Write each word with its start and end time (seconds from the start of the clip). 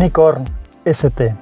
Unicorn 0.00 0.46
ST. 0.86 1.36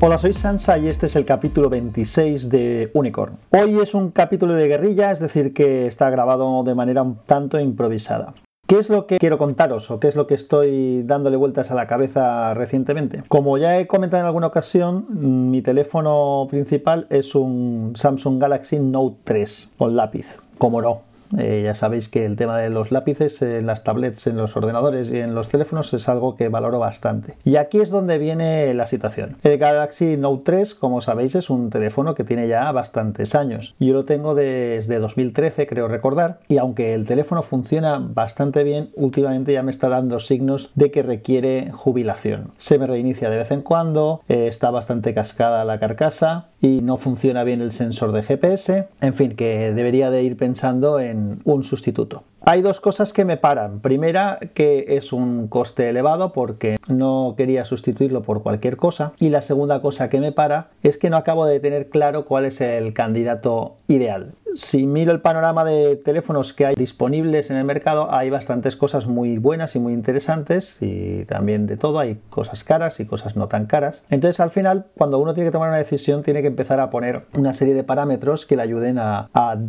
Hola, 0.00 0.16
soy 0.16 0.32
Sansa 0.32 0.78
y 0.78 0.88
este 0.88 1.04
es 1.04 1.16
el 1.16 1.26
capítulo 1.26 1.68
26 1.68 2.48
de 2.48 2.90
Unicorn. 2.94 3.36
Hoy 3.50 3.78
es 3.78 3.92
un 3.92 4.10
capítulo 4.12 4.54
de 4.54 4.68
guerrilla, 4.68 5.12
es 5.12 5.20
decir, 5.20 5.52
que 5.52 5.86
está 5.86 6.08
grabado 6.08 6.64
de 6.64 6.74
manera 6.74 7.02
un 7.02 7.18
tanto 7.26 7.60
improvisada. 7.60 8.32
¿Qué 8.68 8.78
es 8.78 8.90
lo 8.90 9.06
que 9.06 9.16
quiero 9.16 9.38
contaros 9.38 9.90
o 9.90 9.98
qué 9.98 10.08
es 10.08 10.14
lo 10.14 10.26
que 10.26 10.34
estoy 10.34 11.02
dándole 11.02 11.38
vueltas 11.38 11.70
a 11.70 11.74
la 11.74 11.86
cabeza 11.86 12.52
recientemente? 12.52 13.22
Como 13.26 13.56
ya 13.56 13.78
he 13.78 13.86
comentado 13.86 14.20
en 14.20 14.26
alguna 14.26 14.48
ocasión, 14.48 15.06
mi 15.08 15.62
teléfono 15.62 16.46
principal 16.50 17.06
es 17.08 17.34
un 17.34 17.94
Samsung 17.96 18.38
Galaxy 18.38 18.78
Note 18.78 19.20
3 19.24 19.72
con 19.78 19.96
lápiz, 19.96 20.36
como 20.58 20.82
no. 20.82 21.00
Eh, 21.36 21.62
ya 21.64 21.74
sabéis 21.74 22.08
que 22.08 22.24
el 22.24 22.36
tema 22.36 22.58
de 22.58 22.70
los 22.70 22.90
lápices 22.90 23.42
en 23.42 23.66
las 23.66 23.84
tablets, 23.84 24.26
en 24.26 24.36
los 24.36 24.56
ordenadores 24.56 25.10
y 25.12 25.18
en 25.18 25.34
los 25.34 25.48
teléfonos 25.48 25.92
es 25.92 26.08
algo 26.08 26.36
que 26.36 26.48
valoro 26.48 26.78
bastante. 26.78 27.34
Y 27.44 27.56
aquí 27.56 27.80
es 27.80 27.90
donde 27.90 28.18
viene 28.18 28.72
la 28.74 28.86
situación. 28.86 29.36
El 29.42 29.58
Galaxy 29.58 30.16
Note 30.16 30.42
3, 30.44 30.74
como 30.74 31.00
sabéis, 31.00 31.34
es 31.34 31.50
un 31.50 31.70
teléfono 31.70 32.14
que 32.14 32.24
tiene 32.24 32.48
ya 32.48 32.70
bastantes 32.72 33.34
años. 33.34 33.74
Yo 33.78 33.92
lo 33.92 34.04
tengo 34.04 34.34
desde 34.34 34.98
2013, 34.98 35.66
creo 35.66 35.88
recordar, 35.88 36.40
y 36.48 36.58
aunque 36.58 36.94
el 36.94 37.04
teléfono 37.04 37.42
funciona 37.42 37.98
bastante 37.98 38.64
bien, 38.64 38.90
últimamente 38.94 39.52
ya 39.52 39.62
me 39.62 39.70
está 39.70 39.88
dando 39.88 40.20
signos 40.20 40.70
de 40.74 40.90
que 40.90 41.02
requiere 41.02 41.70
jubilación. 41.72 42.52
Se 42.56 42.78
me 42.78 42.86
reinicia 42.86 43.30
de 43.30 43.36
vez 43.36 43.50
en 43.50 43.62
cuando, 43.62 44.22
eh, 44.28 44.46
está 44.48 44.70
bastante 44.70 45.14
cascada 45.14 45.64
la 45.64 45.78
carcasa 45.78 46.46
y 46.60 46.80
no 46.82 46.96
funciona 46.96 47.44
bien 47.44 47.60
el 47.60 47.72
sensor 47.72 48.12
de 48.12 48.22
GPS. 48.22 48.88
En 49.00 49.14
fin, 49.14 49.36
que 49.36 49.72
debería 49.72 50.10
de 50.10 50.22
ir 50.22 50.36
pensando 50.36 51.00
en 51.00 51.17
un 51.44 51.64
sustituto. 51.64 52.24
Hay 52.42 52.62
dos 52.62 52.80
cosas 52.80 53.12
que 53.12 53.24
me 53.24 53.36
paran. 53.36 53.80
Primera, 53.80 54.38
que 54.54 54.86
es 54.88 55.12
un 55.12 55.48
coste 55.48 55.88
elevado 55.88 56.32
porque 56.32 56.76
no 56.88 57.34
quería 57.36 57.64
sustituirlo 57.64 58.22
por 58.22 58.42
cualquier 58.42 58.76
cosa. 58.76 59.12
Y 59.18 59.30
la 59.30 59.42
segunda 59.42 59.82
cosa 59.82 60.08
que 60.08 60.20
me 60.20 60.32
para 60.32 60.70
es 60.82 60.98
que 60.98 61.10
no 61.10 61.16
acabo 61.16 61.46
de 61.46 61.60
tener 61.60 61.88
claro 61.88 62.24
cuál 62.24 62.44
es 62.44 62.60
el 62.60 62.92
candidato 62.92 63.76
ideal. 63.86 64.34
Si 64.54 64.86
miro 64.86 65.12
el 65.12 65.20
panorama 65.20 65.64
de 65.64 65.96
teléfonos 65.96 66.52
que 66.52 66.66
hay 66.66 66.74
disponibles 66.74 67.50
en 67.50 67.56
el 67.56 67.64
mercado, 67.64 68.12
hay 68.12 68.30
bastantes 68.30 68.76
cosas 68.76 69.06
muy 69.06 69.38
buenas 69.38 69.76
y 69.76 69.78
muy 69.78 69.92
interesantes 69.92 70.78
y 70.80 71.24
también 71.26 71.66
de 71.66 71.76
todo, 71.76 71.98
hay 71.98 72.18
cosas 72.30 72.64
caras 72.64 72.98
y 73.00 73.04
cosas 73.04 73.36
no 73.36 73.48
tan 73.48 73.66
caras. 73.66 74.04
Entonces 74.10 74.40
al 74.40 74.50
final, 74.50 74.86
cuando 74.96 75.18
uno 75.18 75.34
tiene 75.34 75.48
que 75.48 75.52
tomar 75.52 75.68
una 75.68 75.78
decisión, 75.78 76.22
tiene 76.22 76.40
que 76.40 76.48
empezar 76.48 76.80
a 76.80 76.90
poner 76.90 77.26
una 77.34 77.52
serie 77.52 77.74
de 77.74 77.84
parámetros 77.84 78.46
que 78.46 78.56
le 78.56 78.62
ayuden 78.62 78.98
a, 78.98 79.28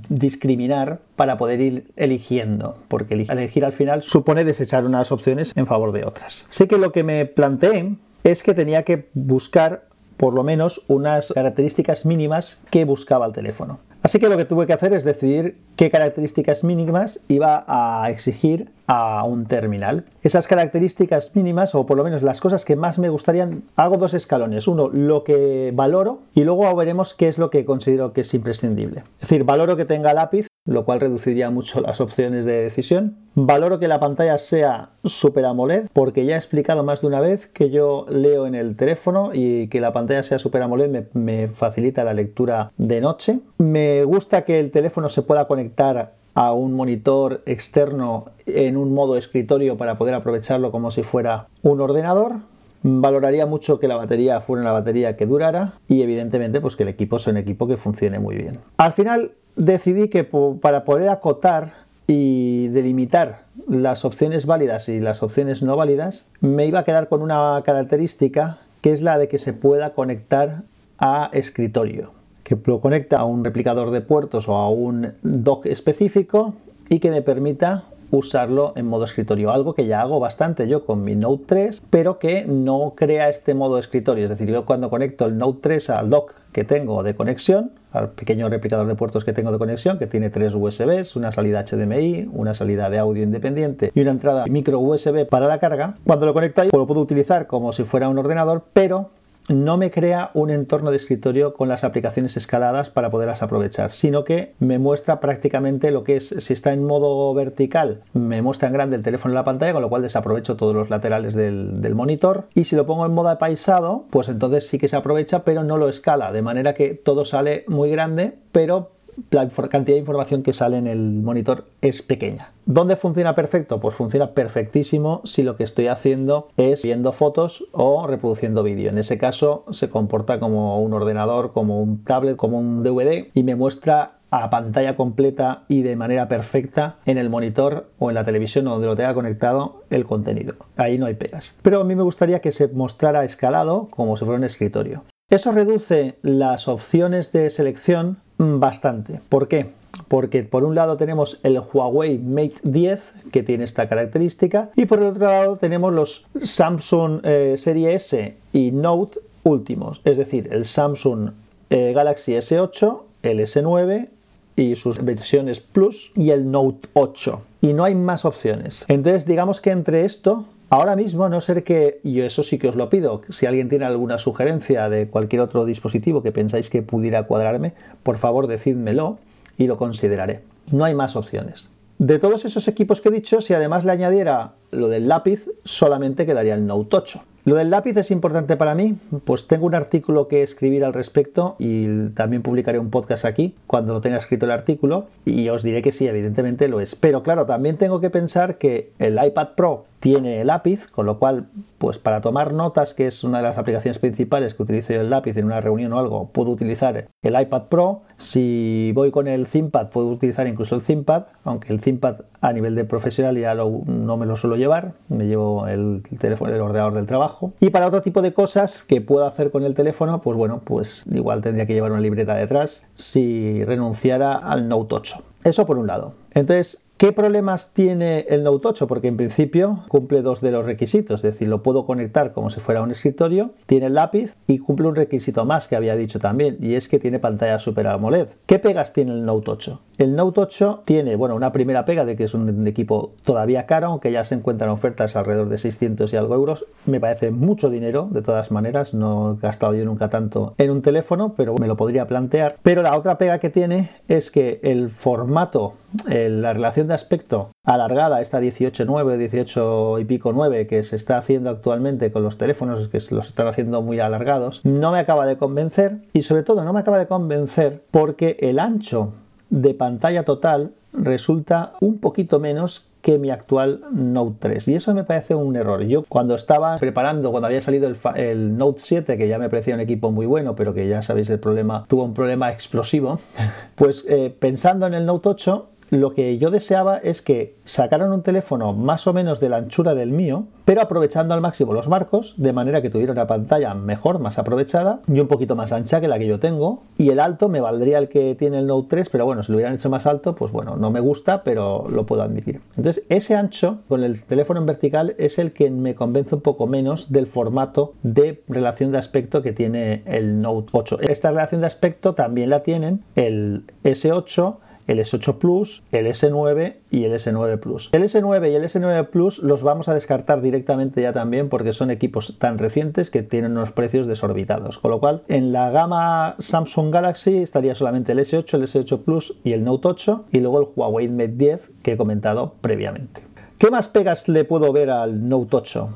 discriminar 0.09 0.99
para 1.15 1.37
poder 1.37 1.61
ir 1.61 1.91
eligiendo, 1.95 2.77
porque 2.87 3.13
elegir 3.13 3.65
al 3.65 3.71
final 3.71 4.03
supone 4.03 4.43
desechar 4.43 4.85
unas 4.85 5.11
opciones 5.11 5.53
en 5.55 5.67
favor 5.67 5.91
de 5.91 6.05
otras. 6.05 6.45
Sé 6.49 6.67
que 6.67 6.77
lo 6.77 6.91
que 6.91 7.03
me 7.03 7.25
planteé 7.25 7.95
es 8.23 8.43
que 8.43 8.53
tenía 8.53 8.83
que 8.83 9.09
buscar 9.13 9.88
por 10.19 10.33
lo 10.33 10.43
menos 10.43 10.83
unas 10.89 11.31
características 11.33 12.05
mínimas 12.05 12.61
que 12.69 12.83
buscaba 12.83 13.25
el 13.25 13.31
teléfono. 13.31 13.79
Así 14.03 14.19
que 14.19 14.27
lo 14.27 14.35
que 14.35 14.43
tuve 14.43 14.67
que 14.67 14.73
hacer 14.73 14.91
es 14.91 15.05
decidir 15.05 15.57
qué 15.77 15.89
características 15.89 16.65
mínimas 16.65 17.21
iba 17.29 17.63
a 17.67 18.09
exigir 18.09 18.69
a 18.87 19.23
un 19.23 19.45
terminal. 19.45 20.05
Esas 20.21 20.45
características 20.45 21.35
mínimas, 21.35 21.73
o 21.73 21.85
por 21.85 21.97
lo 21.97 22.03
menos 22.03 22.21
las 22.21 22.41
cosas 22.41 22.65
que 22.65 22.75
más 22.75 22.99
me 22.99 23.09
gustarían, 23.09 23.63
hago 23.77 23.97
dos 23.97 24.13
escalones. 24.13 24.67
Uno, 24.67 24.89
lo 24.89 25.23
que 25.23 25.71
valoro 25.73 26.19
y 26.33 26.43
luego 26.43 26.73
veremos 26.75 27.13
qué 27.13 27.29
es 27.29 27.37
lo 27.37 27.49
que 27.49 27.63
considero 27.63 28.11
que 28.11 28.21
es 28.21 28.33
imprescindible. 28.33 29.03
Es 29.21 29.29
decir, 29.29 29.45
valoro 29.45 29.77
que 29.77 29.85
tenga 29.85 30.13
lápiz, 30.13 30.47
lo 30.69 30.85
cual 30.85 30.99
reduciría 30.99 31.49
mucho 31.49 31.81
las 31.81 31.99
opciones 31.99 32.45
de 32.45 32.61
decisión. 32.61 33.17
Valoro 33.33 33.79
que 33.79 33.87
la 33.87 33.99
pantalla 33.99 34.37
sea 34.37 34.89
Super 35.03 35.45
AMOLED, 35.45 35.87
porque 35.93 36.25
ya 36.25 36.35
he 36.35 36.37
explicado 36.37 36.83
más 36.83 37.01
de 37.01 37.07
una 37.07 37.19
vez 37.19 37.47
que 37.47 37.71
yo 37.71 38.05
leo 38.09 38.45
en 38.45 38.53
el 38.53 38.75
teléfono 38.75 39.31
y 39.33 39.67
que 39.67 39.81
la 39.81 39.93
pantalla 39.93 40.21
sea 40.21 40.37
Super 40.37 40.61
AMOLED 40.61 40.89
me, 40.89 41.05
me 41.13 41.47
facilita 41.47 42.03
la 42.03 42.13
lectura 42.13 42.71
de 42.77 43.01
noche. 43.01 43.39
Me 43.57 44.03
gusta 44.03 44.45
que 44.45 44.59
el 44.59 44.69
teléfono 44.69 45.09
se 45.09 45.23
pueda 45.23 45.47
conectar 45.47 46.13
a 46.35 46.53
un 46.53 46.73
monitor 46.73 47.41
externo 47.47 48.25
en 48.45 48.77
un 48.77 48.93
modo 48.93 49.17
escritorio 49.17 49.75
para 49.75 49.97
poder 49.97 50.13
aprovecharlo 50.13 50.71
como 50.71 50.91
si 50.91 51.01
fuera 51.01 51.47
un 51.63 51.81
ordenador. 51.81 52.37
Valoraría 52.81 53.45
mucho 53.45 53.79
que 53.79 53.87
la 53.87 53.95
batería 53.95 54.39
fuera 54.41 54.61
una 54.61 54.71
batería 54.71 55.17
que 55.17 55.25
durara 55.25 55.73
y 55.87 56.01
evidentemente 56.01 56.61
pues 56.61 56.75
que 56.75 56.83
el 56.83 56.89
equipo 56.89 57.19
sea 57.19 57.31
un 57.31 57.37
equipo 57.37 57.67
que 57.67 57.77
funcione 57.77 58.19
muy 58.19 58.35
bien. 58.35 58.59
Al 58.77 58.93
final 58.93 59.31
decidí 59.55 60.07
que 60.07 60.23
para 60.23 60.85
poder 60.85 61.09
acotar 61.09 61.73
y 62.07 62.69
delimitar 62.69 63.43
las 63.67 64.05
opciones 64.05 64.45
válidas 64.45 64.89
y 64.89 64.99
las 64.99 65.21
opciones 65.21 65.61
no 65.61 65.75
válidas, 65.75 66.27
me 66.41 66.65
iba 66.65 66.79
a 66.79 66.83
quedar 66.83 67.07
con 67.07 67.21
una 67.21 67.61
característica 67.65 68.57
que 68.81 68.91
es 68.91 69.01
la 69.01 69.17
de 69.17 69.27
que 69.27 69.37
se 69.39 69.53
pueda 69.53 69.93
conectar 69.93 70.63
a 70.97 71.29
escritorio, 71.33 72.13
que 72.43 72.57
lo 72.65 72.79
conecta 72.79 73.19
a 73.19 73.25
un 73.25 73.43
replicador 73.43 73.91
de 73.91 74.01
puertos 74.01 74.47
o 74.47 74.55
a 74.55 74.69
un 74.69 75.13
dock 75.21 75.65
específico 75.65 76.55
y 76.89 76.99
que 76.99 77.11
me 77.11 77.21
permita 77.21 77.83
usarlo 78.11 78.73
en 78.75 78.87
modo 78.87 79.05
escritorio, 79.05 79.51
algo 79.51 79.73
que 79.73 79.85
ya 79.85 80.01
hago 80.01 80.19
bastante 80.19 80.67
yo 80.67 80.85
con 80.85 81.03
mi 81.03 81.15
Note 81.15 81.43
3, 81.47 81.83
pero 81.89 82.19
que 82.19 82.45
no 82.45 82.93
crea 82.95 83.29
este 83.29 83.53
modo 83.53 83.77
escritorio, 83.77 84.25
es 84.25 84.29
decir, 84.29 84.49
yo 84.49 84.65
cuando 84.65 84.89
conecto 84.89 85.25
el 85.25 85.37
Note 85.37 85.59
3 85.61 85.89
al 85.91 86.09
dock 86.09 86.33
que 86.51 86.63
tengo 86.63 87.03
de 87.03 87.13
conexión, 87.13 87.71
al 87.91 88.11
pequeño 88.11 88.49
replicador 88.49 88.87
de 88.87 88.95
puertos 88.95 89.25
que 89.25 89.33
tengo 89.33 89.51
de 89.51 89.57
conexión, 89.57 89.97
que 89.97 90.07
tiene 90.07 90.29
tres 90.29 90.53
USBs, 90.55 91.15
una 91.15 91.31
salida 91.31 91.63
HDMI, 91.63 92.29
una 92.31 92.53
salida 92.53 92.89
de 92.89 92.99
audio 92.99 93.23
independiente 93.23 93.91
y 93.93 94.01
una 94.01 94.11
entrada 94.11 94.45
micro 94.47 94.79
USB 94.79 95.27
para 95.27 95.47
la 95.47 95.59
carga. 95.59 95.95
Cuando 96.05 96.25
lo 96.25 96.33
conecto 96.33 96.61
ahí, 96.61 96.69
lo 96.71 96.87
puedo 96.87 97.01
utilizar 97.01 97.47
como 97.47 97.71
si 97.71 97.83
fuera 97.83 98.09
un 98.09 98.17
ordenador, 98.17 98.65
pero 98.73 99.11
no 99.49 99.77
me 99.77 99.91
crea 99.91 100.31
un 100.33 100.51
entorno 100.51 100.91
de 100.91 100.97
escritorio 100.97 101.53
con 101.53 101.67
las 101.67 101.83
aplicaciones 101.83 102.37
escaladas 102.37 102.89
para 102.89 103.09
poderlas 103.09 103.41
aprovechar, 103.41 103.91
sino 103.91 104.23
que 104.23 104.53
me 104.59 104.79
muestra 104.79 105.19
prácticamente 105.19 105.91
lo 105.91 106.03
que 106.03 106.17
es, 106.17 106.35
si 106.37 106.53
está 106.53 106.71
en 106.71 106.85
modo 106.85 107.33
vertical, 107.33 108.01
me 108.13 108.41
muestra 108.41 108.67
en 108.67 108.73
grande 108.75 108.95
el 108.95 109.03
teléfono 109.03 109.33
en 109.33 109.35
la 109.35 109.43
pantalla, 109.43 109.73
con 109.73 109.81
lo 109.81 109.89
cual 109.89 110.03
desaprovecho 110.03 110.55
todos 110.55 110.75
los 110.75 110.89
laterales 110.89 111.33
del, 111.33 111.95
monitor. 111.95 112.47
Y 112.53 112.65
si 112.65 112.75
lo 112.75 112.85
pongo 112.85 113.05
en 113.05 113.13
modo 113.13 113.29
apaisado, 113.29 114.05
pues 114.11 114.29
entonces 114.29 114.67
sí 114.67 114.77
que 114.77 114.87
se 114.87 114.95
aprovecha, 114.95 115.43
pero 115.43 115.63
no 115.63 115.77
lo 115.77 115.89
escala, 115.89 116.31
de 116.31 116.43
manera 116.43 116.73
que 116.73 116.93
todo 116.93 117.25
sale 117.25 117.65
muy 117.67 117.89
grande, 117.89 118.37
pero 118.51 118.91
la 119.31 119.47
cantidad 119.47 119.95
de 119.95 119.99
información 119.99 120.43
que 120.43 120.53
sale 120.53 120.77
en 120.77 120.87
el 120.87 121.21
monitor 121.21 121.65
es 121.81 122.01
pequeña. 122.01 122.51
¿Dónde 122.65 122.95
funciona 122.95 123.35
perfecto? 123.35 123.79
Pues 123.79 123.95
funciona 123.95 124.31
perfectísimo 124.31 125.21
si 125.23 125.43
lo 125.43 125.55
que 125.55 125.63
estoy 125.63 125.87
haciendo 125.87 126.49
es 126.57 126.83
viendo 126.83 127.11
fotos 127.11 127.65
o 127.71 128.05
reproduciendo 128.05 128.63
vídeo. 128.63 128.89
En 128.89 128.97
ese 128.97 129.17
caso 129.17 129.65
se 129.71 129.89
comporta 129.89 130.39
como 130.39 130.81
un 130.81 130.93
ordenador, 130.93 131.51
como 131.51 131.81
un 131.81 132.03
tablet, 132.03 132.35
como 132.35 132.59
un 132.59 132.83
DVD 132.83 133.27
y 133.33 133.43
me 133.43 133.55
muestra 133.55 134.19
a 134.31 134.49
pantalla 134.49 134.95
completa 134.95 135.63
y 135.67 135.81
de 135.81 135.95
manera 135.95 136.27
perfecta 136.27 136.97
en 137.05 137.17
el 137.17 137.29
monitor 137.29 137.89
o 137.97 138.09
en 138.09 138.15
la 138.15 138.23
televisión 138.23 138.65
donde 138.65 138.87
lo 138.87 138.95
tenga 138.95 139.13
conectado 139.13 139.83
el 139.89 140.05
contenido. 140.05 140.55
Ahí 140.77 140.97
no 140.97 141.05
hay 141.05 141.15
pegas. 141.15 141.57
Pero 141.61 141.81
a 141.81 141.83
mí 141.83 141.95
me 141.95 142.03
gustaría 142.03 142.39
que 142.39 142.51
se 142.51 142.67
mostrara 142.67 143.25
escalado 143.25 143.87
como 143.89 144.17
si 144.17 144.25
fuera 144.25 144.37
un 144.37 144.43
escritorio. 144.43 145.03
Eso 145.29 145.51
reduce 145.51 146.17
las 146.21 146.67
opciones 146.67 147.31
de 147.31 147.49
selección 147.49 148.17
bastante. 148.39 149.21
¿Por 149.29 149.47
qué? 149.47 149.67
Porque 150.07 150.43
por 150.43 150.63
un 150.63 150.73
lado 150.73 150.97
tenemos 150.97 151.39
el 151.43 151.59
Huawei 151.59 152.17
Mate 152.17 152.55
10 152.63 153.13
que 153.31 153.43
tiene 153.43 153.65
esta 153.65 153.87
característica 153.87 154.71
y 154.75 154.85
por 154.85 154.99
el 154.99 155.07
otro 155.07 155.27
lado 155.27 155.57
tenemos 155.57 155.93
los 155.93 156.25
Samsung 156.41 157.19
eh, 157.23 157.55
Serie 157.57 157.93
S 157.93 158.35
y 158.53 158.71
Note 158.71 159.19
últimos, 159.43 160.01
es 160.05 160.17
decir, 160.17 160.49
el 160.51 160.65
Samsung 160.65 161.31
eh, 161.69 161.91
Galaxy 161.93 162.33
S8, 162.33 163.01
el 163.23 163.39
S9 163.39 164.09
y 164.55 164.75
sus 164.75 165.03
versiones 165.03 165.59
Plus 165.59 166.11
y 166.15 166.31
el 166.31 166.49
Note 166.49 166.89
8. 166.93 167.41
Y 167.61 167.73
no 167.73 167.83
hay 167.83 167.95
más 167.95 168.25
opciones. 168.25 168.85
Entonces 168.87 169.25
digamos 169.25 169.59
que 169.59 169.71
entre 169.71 170.05
esto 170.05 170.45
Ahora 170.71 170.95
mismo, 170.95 171.29
no 171.29 171.41
ser 171.41 171.63
que, 171.63 171.99
y 172.03 172.21
eso 172.21 172.43
sí 172.43 172.59
que 172.59 172.67
os 172.67 172.75
lo 172.75 172.89
pido, 172.89 173.23
si 173.29 173.47
alguien 173.47 173.69
tiene 173.69 173.85
alguna 173.85 174.19
sugerencia 174.19 174.87
de 174.87 175.07
cualquier 175.07 175.41
otro 175.41 175.65
dispositivo 175.65 176.21
que 176.21 176.31
pensáis 176.31 176.69
que 176.69 176.83
pudiera 176.83 177.23
cuadrarme, 177.23 177.73
por 178.03 178.19
favor 178.19 178.45
decídmelo 178.45 179.17
y 179.57 179.65
lo 179.65 179.77
consideraré. 179.77 180.41
No 180.71 180.85
hay 180.85 180.93
más 180.93 181.15
opciones. 181.15 181.71
De 181.97 182.19
todos 182.19 182.45
esos 182.45 182.67
equipos 182.67 183.01
que 183.01 183.09
he 183.09 183.11
dicho, 183.11 183.41
si 183.41 183.55
además 183.55 183.83
le 183.83 183.91
añadiera 183.91 184.53
lo 184.69 184.89
del 184.89 185.07
lápiz, 185.07 185.49
solamente 185.63 186.27
quedaría 186.27 186.53
el 186.53 186.67
Note 186.67 186.95
8. 186.95 187.23
Lo 187.45 187.55
del 187.55 187.71
lápiz 187.71 187.97
es 187.97 188.11
importante 188.11 188.57
para 188.57 188.75
mí, 188.75 188.95
pues 189.25 189.47
tengo 189.47 189.65
un 189.65 189.73
artículo 189.73 190.27
que 190.27 190.43
escribir 190.43 190.85
al 190.85 190.93
respecto 190.93 191.55
y 191.57 192.09
también 192.09 192.43
publicaré 192.43 192.77
un 192.77 192.89
podcast 192.89 193.25
aquí 193.25 193.55
cuando 193.65 193.93
lo 193.93 194.01
tenga 194.01 194.17
escrito 194.17 194.45
el 194.45 194.51
artículo 194.51 195.07
y 195.25 195.49
os 195.49 195.63
diré 195.63 195.81
que 195.81 195.91
sí, 195.91 196.07
evidentemente 196.07 196.67
lo 196.67 196.79
es. 196.79 196.95
Pero 196.95 197.23
claro, 197.23 197.45
también 197.45 197.77
tengo 197.77 198.01
que 198.01 198.09
pensar 198.09 198.57
que 198.57 198.91
el 198.99 199.17
iPad 199.21 199.49
Pro 199.55 199.85
tiene 199.99 200.41
el 200.41 200.47
lápiz, 200.47 200.87
con 200.87 201.05
lo 201.05 201.19
cual, 201.19 201.47
pues 201.77 201.97
para 201.97 202.21
tomar 202.21 202.53
notas, 202.53 202.93
que 202.93 203.07
es 203.07 203.23
una 203.23 203.39
de 203.39 203.43
las 203.43 203.57
aplicaciones 203.57 203.99
principales 203.99 204.53
que 204.53 204.63
utilizo 204.63 204.93
yo 204.93 205.01
el 205.01 205.09
lápiz 205.09 205.37
en 205.37 205.45
una 205.45 205.61
reunión 205.61 205.93
o 205.93 205.99
algo, 205.99 206.29
puedo 206.31 206.51
utilizar 206.51 207.07
el 207.21 207.41
iPad 207.41 207.63
Pro. 207.63 208.01
Si 208.17 208.91
voy 208.95 209.11
con 209.11 209.27
el 209.27 209.47
ThinkPad, 209.47 209.89
puedo 209.89 210.07
utilizar 210.07 210.47
incluso 210.47 210.75
el 210.75 210.81
ThinkPad, 210.81 211.23
aunque 211.43 211.73
el 211.73 211.81
ThinkPad 211.81 212.21
a 212.41 212.53
nivel 212.53 212.75
de 212.75 212.85
profesional 212.85 213.37
ya 213.37 213.53
no 213.55 214.17
me 214.17 214.25
lo 214.25 214.35
suelo 214.35 214.55
llevar, 214.55 214.93
me 215.09 215.25
llevo 215.25 215.67
el 215.67 216.03
teléfono, 216.17 216.53
el 216.53 216.61
ordenador 216.61 216.93
del 216.93 217.05
trabajo. 217.05 217.53
Y 217.59 217.69
para 217.69 217.87
otro 217.87 218.01
tipo 218.01 218.21
de 218.21 218.33
cosas 218.33 218.83
que 218.83 219.01
puedo 219.01 219.25
hacer 219.25 219.51
con 219.51 219.63
el 219.63 219.73
teléfono, 219.73 220.21
pues 220.21 220.37
bueno, 220.37 220.61
pues 220.63 221.05
igual 221.11 221.41
tendría 221.41 221.65
que 221.65 221.73
llevar 221.73 221.91
una 221.91 222.01
libreta 222.01 222.35
detrás 222.35 222.85
si 222.93 223.63
renunciara 223.65 224.35
al 224.35 224.67
Note 224.67 224.95
8. 224.95 225.23
Eso 225.43 225.65
por 225.65 225.77
un 225.77 225.87
lado. 225.87 226.13
Entonces, 226.31 226.85
¿Qué 226.99 227.13
problemas 227.13 227.73
tiene 227.73 228.25
el 228.27 228.43
Note 228.43 228.67
8? 228.67 228.85
Porque 228.87 229.07
en 229.07 229.15
principio 229.15 229.85
cumple 229.87 230.21
dos 230.21 230.41
de 230.41 230.51
los 230.51 230.65
requisitos, 230.65 231.23
es 231.23 231.31
decir, 231.31 231.47
lo 231.47 231.63
puedo 231.63 231.85
conectar 231.85 232.33
como 232.33 232.49
si 232.49 232.59
fuera 232.59 232.81
un 232.81 232.91
escritorio, 232.91 233.51
tiene 233.67 233.89
lápiz 233.89 234.35
y 234.47 234.57
cumple 234.57 234.89
un 234.89 234.95
requisito 234.95 235.45
más 235.45 235.69
que 235.69 235.77
había 235.77 235.95
dicho 235.95 236.19
también, 236.19 236.57
y 236.59 236.73
es 236.73 236.89
que 236.89 236.99
tiene 236.99 237.19
pantalla 237.19 237.57
Super 237.57 237.87
AMOLED. 237.87 238.27
¿Qué 238.45 238.59
pegas 238.59 238.91
tiene 238.91 239.13
el 239.13 239.23
Note 239.23 239.49
8? 239.49 239.81
El 239.97 240.17
Note 240.17 240.41
8 240.41 240.81
tiene, 240.83 241.15
bueno, 241.15 241.35
una 241.35 241.53
primera 241.53 241.85
pega 241.85 242.03
de 242.03 242.17
que 242.17 242.25
es 242.25 242.33
un 242.33 242.67
equipo 242.67 243.13
todavía 243.23 243.65
caro, 243.65 243.87
aunque 243.87 244.11
ya 244.11 244.25
se 244.25 244.35
encuentran 244.35 244.69
ofertas 244.69 245.15
alrededor 245.15 245.47
de 245.47 245.57
600 245.57 246.11
y 246.11 246.17
algo 246.17 246.35
euros. 246.35 246.65
Me 246.85 246.99
parece 246.99 247.31
mucho 247.31 247.69
dinero, 247.69 248.09
de 248.11 248.21
todas 248.21 248.51
maneras, 248.51 248.93
no 248.93 249.37
he 249.37 249.41
gastado 249.41 249.73
yo 249.73 249.85
nunca 249.85 250.09
tanto 250.09 250.53
en 250.57 250.69
un 250.69 250.81
teléfono, 250.81 251.33
pero 251.37 251.55
me 251.55 251.67
lo 251.67 251.77
podría 251.77 252.07
plantear. 252.07 252.57
Pero 252.61 252.81
la 252.81 252.97
otra 252.97 253.17
pega 253.17 253.39
que 253.39 253.49
tiene 253.49 253.89
es 254.09 254.31
que 254.31 254.59
el 254.63 254.89
formato, 254.89 255.75
la 256.05 256.53
relación 256.53 256.87
de 256.87 256.93
aspecto 256.93 257.51
alargada, 257.63 258.21
esta 258.21 258.39
18.9, 258.39 259.17
18 259.17 259.99
y 259.99 260.05
pico 260.05 260.33
9 260.33 260.67
que 260.67 260.83
se 260.83 260.95
está 260.95 261.17
haciendo 261.17 261.49
actualmente 261.49 262.11
con 262.11 262.23
los 262.23 262.37
teléfonos, 262.37 262.87
que 262.87 262.99
los 263.11 263.27
están 263.27 263.47
haciendo 263.47 263.81
muy 263.81 263.99
alargados, 263.99 264.61
no 264.63 264.91
me 264.91 264.99
acaba 264.99 265.25
de 265.25 265.37
convencer 265.37 265.99
y 266.13 266.23
sobre 266.23 266.43
todo 266.43 266.63
no 266.63 266.73
me 266.73 266.79
acaba 266.79 266.97
de 266.97 267.07
convencer 267.07 267.83
porque 267.91 268.37
el 268.41 268.59
ancho 268.59 269.13
de 269.49 269.73
pantalla 269.73 270.23
total 270.23 270.71
resulta 270.93 271.73
un 271.81 271.99
poquito 271.99 272.39
menos 272.39 272.85
que 273.01 273.17
mi 273.17 273.29
actual 273.29 273.81
Note 273.91 274.35
3 274.39 274.67
y 274.67 274.75
eso 274.75 274.93
me 274.93 275.03
parece 275.03 275.35
un 275.35 275.55
error. 275.55 275.83
Yo 275.83 276.03
cuando 276.09 276.35
estaba 276.35 276.77
preparando, 276.77 277.31
cuando 277.31 277.47
había 277.47 277.61
salido 277.61 277.91
el, 278.15 278.57
Note 278.57 278.81
7, 278.83 279.17
que 279.17 279.27
ya 279.27 279.39
me 279.39 279.49
parecía 279.49 279.75
un 279.75 279.79
equipo 279.79 280.11
muy 280.11 280.25
bueno, 280.25 280.55
pero 280.55 280.73
que 280.73 280.87
ya 280.87 281.01
sabéis 281.01 281.29
el 281.29 281.39
problema, 281.39 281.85
tuvo 281.87 282.03
un 282.03 282.13
problema 282.13 282.51
explosivo, 282.51 283.19
pues 283.75 284.05
eh, 284.09 284.35
pensando 284.37 284.85
en 284.87 284.93
el 284.93 285.05
Note 285.05 285.29
8 285.29 285.69
lo 285.89 286.13
que 286.13 286.37
yo 286.37 286.51
deseaba 286.51 286.97
es 286.97 287.21
que 287.21 287.57
sacaran 287.63 288.11
un 288.11 288.23
teléfono 288.23 288.73
más 288.73 289.07
o 289.07 289.13
menos 289.13 289.39
de 289.39 289.49
la 289.49 289.57
anchura 289.57 289.95
del 289.95 290.11
mío, 290.11 290.45
pero 290.65 290.81
aprovechando 290.81 291.33
al 291.33 291.41
máximo 291.41 291.73
los 291.73 291.87
marcos, 291.87 292.35
de 292.37 292.53
manera 292.53 292.81
que 292.81 292.89
tuviera 292.89 293.11
una 293.11 293.27
pantalla 293.27 293.73
mejor, 293.73 294.19
más 294.19 294.37
aprovechada 294.37 295.01
y 295.07 295.19
un 295.19 295.27
poquito 295.27 295.55
más 295.55 295.71
ancha 295.71 295.99
que 295.99 296.07
la 296.07 296.19
que 296.19 296.27
yo 296.27 296.39
tengo. 296.39 296.83
Y 296.97 297.09
el 297.09 297.19
alto 297.19 297.49
me 297.49 297.59
valdría 297.59 297.97
el 297.97 298.09
que 298.09 298.35
tiene 298.35 298.59
el 298.59 298.67
Note 298.67 298.87
3, 298.89 299.09
pero 299.09 299.25
bueno, 299.25 299.43
si 299.43 299.51
lo 299.51 299.57
hubieran 299.57 299.75
hecho 299.75 299.89
más 299.89 300.05
alto, 300.05 300.35
pues 300.35 300.51
bueno, 300.51 300.75
no 300.75 300.91
me 300.91 300.99
gusta, 300.99 301.43
pero 301.43 301.87
lo 301.89 302.05
puedo 302.05 302.21
admitir. 302.21 302.61
Entonces, 302.77 303.03
ese 303.09 303.35
ancho 303.35 303.79
con 303.87 304.03
el 304.03 304.21
teléfono 304.23 304.59
en 304.59 304.65
vertical 304.65 305.15
es 305.17 305.39
el 305.39 305.53
que 305.53 305.71
me 305.71 305.95
convence 305.95 306.35
un 306.35 306.41
poco 306.41 306.67
menos 306.67 307.11
del 307.11 307.27
formato 307.27 307.93
de 308.03 308.43
relación 308.47 308.91
de 308.91 308.99
aspecto 308.99 309.41
que 309.41 309.53
tiene 309.53 310.03
el 310.05 310.41
Note 310.41 310.69
8. 310.71 310.99
Esta 311.01 311.29
relación 311.29 311.61
de 311.61 311.67
aspecto 311.67 312.13
también 312.13 312.49
la 312.49 312.61
tienen 312.61 313.03
el 313.15 313.63
S8 313.83 314.57
el 314.89 314.99
S8 314.99 315.37
Plus, 315.37 315.83
el 315.91 316.07
S9 316.07 316.77
y 316.89 317.03
el 317.03 317.13
S9 317.13 317.59
Plus. 317.59 317.89
El 317.91 318.01
S9 318.01 318.51
y 318.51 318.55
el 318.55 318.63
S9 318.63 319.07
Plus 319.07 319.37
los 319.37 319.61
vamos 319.61 319.87
a 319.87 319.93
descartar 319.93 320.41
directamente 320.41 321.03
ya 321.03 321.13
también 321.13 321.47
porque 321.47 321.73
son 321.73 321.91
equipos 321.91 322.35
tan 322.39 322.57
recientes 322.57 323.11
que 323.11 323.21
tienen 323.21 323.51
unos 323.51 323.71
precios 323.71 324.07
desorbitados. 324.07 324.79
Con 324.79 324.89
lo 324.89 324.99
cual, 324.99 325.21
en 325.27 325.51
la 325.51 325.69
gama 325.69 326.35
Samsung 326.39 326.91
Galaxy 326.91 327.37
estaría 327.37 327.75
solamente 327.75 328.13
el 328.13 328.19
S8, 328.19 328.55
el 328.55 328.63
S8 328.63 329.03
Plus 329.03 329.35
y 329.43 329.53
el 329.53 329.63
Note 329.63 329.89
8 329.89 330.25
y 330.31 330.39
luego 330.39 330.59
el 330.61 330.67
Huawei 330.75 331.07
Mate 331.07 331.27
10 331.33 331.69
que 331.83 331.91
he 331.93 331.97
comentado 331.97 332.55
previamente. 332.59 333.21
¿Qué 333.59 333.69
más 333.69 333.89
pegas 333.89 334.27
le 334.27 334.43
puedo 334.43 334.73
ver 334.73 334.89
al 334.89 335.29
Note 335.29 335.55
8? 335.55 335.89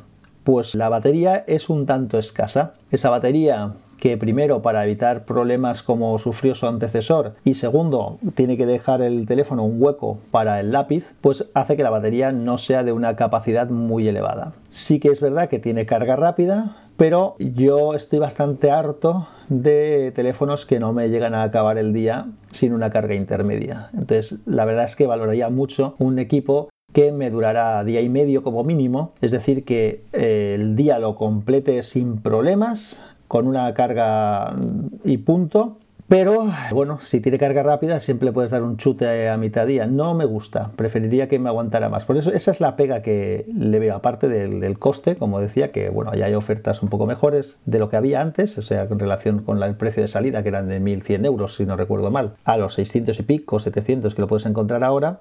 Pues 0.43 0.75
la 0.75 0.89
batería 0.89 1.43
es 1.47 1.69
un 1.69 1.87
tanto 1.87 2.19
escasa. 2.19 2.73
Esa 2.91 3.09
batería 3.09 3.73
que 4.03 4.17
primero 4.17 4.61
para 4.61 4.83
evitar 4.83 5.23
problemas 5.23 5.81
como 5.81 6.17
sufrió 6.17 6.55
su 6.55 6.67
antecesor 6.67 7.35
y 7.45 7.53
segundo 7.53 8.17
tiene 8.35 8.57
que 8.57 8.65
dejar 8.65 9.01
el 9.01 9.25
teléfono 9.25 9.63
un 9.63 9.81
hueco 9.81 10.19
para 10.29 10.59
el 10.59 10.73
lápiz, 10.73 11.13
pues 11.21 11.49
hace 11.53 11.77
que 11.77 11.83
la 11.83 11.89
batería 11.89 12.33
no 12.33 12.57
sea 12.57 12.83
de 12.83 12.91
una 12.91 13.15
capacidad 13.15 13.69
muy 13.69 14.05
elevada. 14.05 14.51
Sí 14.69 14.99
que 14.99 15.07
es 15.07 15.21
verdad 15.21 15.47
que 15.47 15.57
tiene 15.57 15.85
carga 15.85 16.17
rápida, 16.17 16.75
pero 16.97 17.37
yo 17.39 17.93
estoy 17.93 18.19
bastante 18.19 18.71
harto 18.71 19.25
de 19.47 20.11
teléfonos 20.13 20.65
que 20.65 20.81
no 20.81 20.91
me 20.91 21.07
llegan 21.07 21.33
a 21.33 21.43
acabar 21.43 21.77
el 21.77 21.93
día 21.93 22.25
sin 22.51 22.73
una 22.73 22.89
carga 22.89 23.15
intermedia. 23.15 23.87
Entonces, 23.93 24.39
la 24.45 24.65
verdad 24.65 24.83
es 24.83 24.97
que 24.97 25.07
valoraría 25.07 25.47
mucho 25.47 25.95
un 25.97 26.19
equipo 26.19 26.67
que 26.93 27.11
me 27.11 27.31
durará 27.31 27.83
día 27.83 28.01
y 28.01 28.07
medio 28.07 28.43
como 28.43 28.63
mínimo, 28.63 29.13
es 29.19 29.31
decir, 29.31 29.65
que 29.65 30.03
eh, 30.13 30.53
el 30.55 30.75
día 30.75 30.99
lo 30.99 31.15
complete 31.15 31.81
sin 31.81 32.19
problemas, 32.19 33.01
con 33.27 33.47
una 33.47 33.73
carga 33.73 34.55
y 35.03 35.17
punto. 35.17 35.77
Pero 36.07 36.47
bueno, 36.71 36.99
si 37.01 37.21
tiene 37.21 37.39
carga 37.39 37.63
rápida 37.63 37.99
siempre 37.99 38.31
puedes 38.31 38.51
dar 38.51 38.61
un 38.61 38.77
chute 38.77 39.29
a 39.29 39.37
mitad 39.37 39.65
día. 39.65 39.87
No 39.87 40.13
me 40.13 40.25
gusta, 40.25 40.69
preferiría 40.75 41.27
que 41.27 41.39
me 41.39 41.49
aguantara 41.49 41.89
más. 41.89 42.05
Por 42.05 42.17
eso 42.17 42.31
esa 42.31 42.51
es 42.51 42.59
la 42.59 42.75
pega 42.75 43.01
que 43.01 43.45
le 43.51 43.79
veo, 43.79 43.95
aparte 43.95 44.27
del, 44.27 44.77
coste, 44.77 45.15
como 45.15 45.39
decía, 45.39 45.71
que 45.71 45.89
bueno, 45.89 46.13
ya 46.13 46.25
hay 46.25 46.35
ofertas 46.35 46.83
un 46.83 46.89
poco 46.89 47.05
mejores 47.05 47.57
de 47.65 47.79
lo 47.79 47.89
que 47.89 47.95
había 47.95 48.21
antes, 48.21 48.57
o 48.57 48.61
sea, 48.61 48.83
en 48.83 48.99
relación 48.99 49.39
con 49.39 49.63
el 49.63 49.75
precio 49.75 50.03
de 50.03 50.07
salida, 50.07 50.43
que 50.43 50.49
eran 50.49 50.67
de 50.67 50.81
1.100 50.81 51.25
euros, 51.25 51.55
si 51.55 51.65
no 51.65 51.77
recuerdo 51.77 52.11
mal, 52.11 52.33
a 52.43 52.57
los 52.57 52.73
600 52.75 53.17
y 53.17 53.23
pico, 53.23 53.59
700 53.59 54.13
que 54.13 54.21
lo 54.21 54.27
puedes 54.27 54.45
encontrar 54.45 54.83
ahora 54.83 55.19